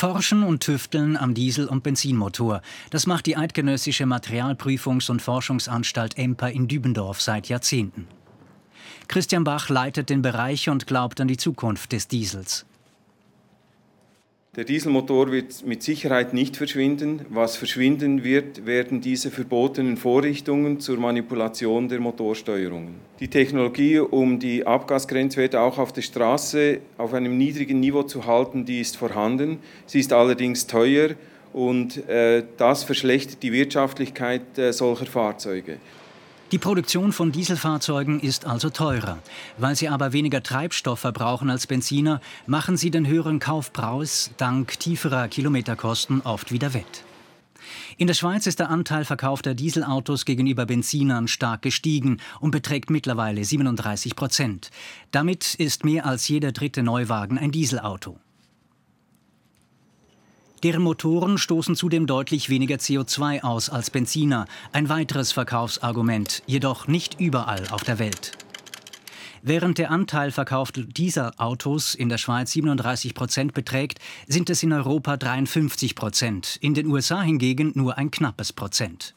Forschen 0.00 0.44
und 0.44 0.62
tüfteln 0.62 1.18
am 1.18 1.34
Diesel- 1.34 1.66
und 1.66 1.82
Benzinmotor. 1.82 2.62
Das 2.88 3.06
macht 3.06 3.26
die 3.26 3.36
Eidgenössische 3.36 4.04
Materialprüfungs- 4.04 5.10
und 5.10 5.20
Forschungsanstalt 5.20 6.16
EMPA 6.16 6.48
in 6.48 6.68
Dübendorf 6.68 7.20
seit 7.20 7.50
Jahrzehnten. 7.50 8.08
Christian 9.08 9.44
Bach 9.44 9.68
leitet 9.68 10.08
den 10.08 10.22
Bereich 10.22 10.70
und 10.70 10.86
glaubt 10.86 11.20
an 11.20 11.28
die 11.28 11.36
Zukunft 11.36 11.92
des 11.92 12.08
Diesels. 12.08 12.64
Der 14.56 14.64
Dieselmotor 14.64 15.30
wird 15.30 15.64
mit 15.64 15.84
Sicherheit 15.84 16.34
nicht 16.34 16.56
verschwinden. 16.56 17.24
Was 17.28 17.54
verschwinden 17.54 18.24
wird, 18.24 18.66
werden 18.66 19.00
diese 19.00 19.30
verbotenen 19.30 19.96
Vorrichtungen 19.96 20.80
zur 20.80 20.98
Manipulation 20.98 21.88
der 21.88 22.00
Motorsteuerungen. 22.00 22.96
Die 23.20 23.28
Technologie, 23.28 24.00
um 24.00 24.40
die 24.40 24.66
Abgasgrenzwerte 24.66 25.60
auch 25.60 25.78
auf 25.78 25.92
der 25.92 26.02
Straße 26.02 26.80
auf 26.98 27.14
einem 27.14 27.38
niedrigen 27.38 27.78
Niveau 27.78 28.02
zu 28.02 28.26
halten, 28.26 28.64
die 28.64 28.80
ist 28.80 28.96
vorhanden. 28.96 29.60
Sie 29.86 30.00
ist 30.00 30.12
allerdings 30.12 30.66
teuer 30.66 31.10
und 31.52 32.08
äh, 32.08 32.42
das 32.56 32.82
verschlechtert 32.82 33.44
die 33.44 33.52
Wirtschaftlichkeit 33.52 34.58
äh, 34.58 34.72
solcher 34.72 35.06
Fahrzeuge. 35.06 35.76
Die 36.52 36.58
Produktion 36.58 37.12
von 37.12 37.30
Dieselfahrzeugen 37.30 38.18
ist 38.18 38.44
also 38.44 38.70
teurer. 38.70 39.18
Weil 39.58 39.76
sie 39.76 39.88
aber 39.88 40.12
weniger 40.12 40.42
Treibstoff 40.42 40.98
verbrauchen 40.98 41.48
als 41.48 41.68
Benziner, 41.68 42.20
machen 42.46 42.76
sie 42.76 42.90
den 42.90 43.06
höheren 43.06 43.38
Kaufpreis 43.38 44.32
dank 44.36 44.80
tieferer 44.80 45.28
Kilometerkosten 45.28 46.22
oft 46.22 46.50
wieder 46.50 46.74
wett. 46.74 47.04
In 47.98 48.08
der 48.08 48.14
Schweiz 48.14 48.48
ist 48.48 48.58
der 48.58 48.68
Anteil 48.68 49.04
verkaufter 49.04 49.54
Dieselautos 49.54 50.24
gegenüber 50.24 50.66
Benzinern 50.66 51.28
stark 51.28 51.62
gestiegen 51.62 52.18
und 52.40 52.50
beträgt 52.50 52.90
mittlerweile 52.90 53.44
37 53.44 54.16
Prozent. 54.16 54.70
Damit 55.12 55.54
ist 55.54 55.84
mehr 55.84 56.04
als 56.04 56.26
jeder 56.26 56.50
dritte 56.50 56.82
Neuwagen 56.82 57.38
ein 57.38 57.52
Dieselauto. 57.52 58.18
Deren 60.62 60.82
Motoren 60.82 61.38
stoßen 61.38 61.74
zudem 61.74 62.06
deutlich 62.06 62.50
weniger 62.50 62.76
CO2 62.76 63.42
aus 63.42 63.70
als 63.70 63.88
Benziner, 63.90 64.46
ein 64.72 64.90
weiteres 64.90 65.32
Verkaufsargument, 65.32 66.42
jedoch 66.46 66.86
nicht 66.86 67.18
überall 67.18 67.68
auf 67.70 67.82
der 67.82 67.98
Welt. 67.98 68.32
Während 69.42 69.78
der 69.78 69.90
Anteil 69.90 70.32
verkaufter 70.32 70.82
Dieselautos 70.82 71.94
in 71.94 72.10
der 72.10 72.18
Schweiz 72.18 72.52
37 72.52 73.14
Prozent 73.14 73.54
beträgt, 73.54 73.98
sind 74.26 74.50
es 74.50 74.62
in 74.62 74.74
Europa 74.74 75.16
53 75.16 75.94
Prozent, 75.94 76.58
in 76.60 76.74
den 76.74 76.86
USA 76.88 77.22
hingegen 77.22 77.72
nur 77.74 77.96
ein 77.96 78.10
knappes 78.10 78.52
Prozent. 78.52 79.14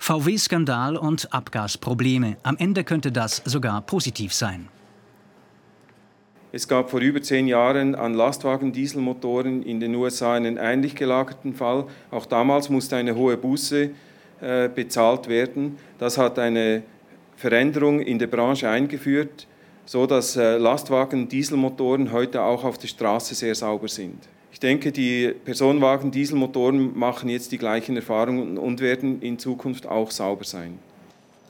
VW-Skandal 0.00 0.96
und 0.96 1.32
Abgasprobleme. 1.32 2.38
Am 2.42 2.56
Ende 2.56 2.82
könnte 2.82 3.12
das 3.12 3.42
sogar 3.44 3.82
positiv 3.82 4.32
sein. 4.32 4.68
Es 6.58 6.66
gab 6.66 6.90
vor 6.90 6.98
über 6.98 7.22
zehn 7.22 7.46
Jahren 7.46 7.94
an 7.94 8.14
Lastwagen-Dieselmotoren 8.14 9.62
in 9.62 9.78
den 9.78 9.94
USA 9.94 10.34
einen 10.34 10.56
ähnlich 10.56 10.96
gelagerten 10.96 11.54
Fall. 11.54 11.84
Auch 12.10 12.26
damals 12.26 12.68
musste 12.68 12.96
eine 12.96 13.14
hohe 13.14 13.36
Buße 13.36 13.90
äh, 14.40 14.68
bezahlt 14.68 15.28
werden. 15.28 15.78
Das 16.00 16.18
hat 16.18 16.36
eine 16.40 16.82
Veränderung 17.36 18.00
in 18.00 18.18
der 18.18 18.26
Branche 18.26 18.68
eingeführt, 18.68 19.46
so 19.86 20.04
dass 20.04 20.34
äh, 20.34 20.56
Lastwagen-Dieselmotoren 20.56 22.10
heute 22.10 22.42
auch 22.42 22.64
auf 22.64 22.76
der 22.76 22.88
Straße 22.88 23.36
sehr 23.36 23.54
sauber 23.54 23.86
sind. 23.86 24.18
Ich 24.50 24.58
denke, 24.58 24.90
die 24.90 25.32
Personenwagen-Dieselmotoren 25.44 26.98
machen 26.98 27.28
jetzt 27.28 27.52
die 27.52 27.58
gleichen 27.58 27.94
Erfahrungen 27.94 28.58
und 28.58 28.80
werden 28.80 29.22
in 29.22 29.38
Zukunft 29.38 29.86
auch 29.86 30.10
sauber 30.10 30.42
sein. 30.42 30.80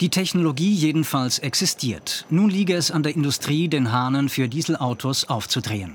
Die 0.00 0.08
Technologie 0.08 0.72
jedenfalls 0.72 1.38
existiert. 1.38 2.24
Nun 2.30 2.48
liege 2.48 2.74
es 2.74 2.90
an 2.90 3.02
der 3.02 3.14
Industrie, 3.14 3.68
den 3.68 3.92
Hahnen 3.92 4.30
für 4.30 4.48
Dieselautos 4.48 5.28
aufzudrehen. 5.28 5.94